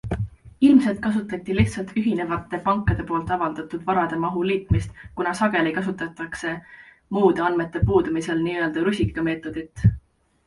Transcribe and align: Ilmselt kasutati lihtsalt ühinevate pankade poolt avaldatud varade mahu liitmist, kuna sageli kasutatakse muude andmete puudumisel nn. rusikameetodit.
Ilmselt 0.67 1.01
kasutati 1.01 1.55
lihtsalt 1.57 1.91
ühinevate 2.01 2.59
pankade 2.69 3.03
poolt 3.11 3.33
avaldatud 3.35 3.83
varade 3.89 4.17
mahu 4.23 4.41
liitmist, 4.51 4.95
kuna 5.19 5.33
sageli 5.39 5.73
kasutatakse 5.75 6.53
muude 7.19 7.45
andmete 7.49 7.83
puudumisel 7.91 8.41
nn. 8.47 8.81
rusikameetodit. 8.89 9.85